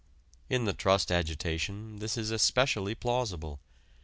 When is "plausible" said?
2.95-3.59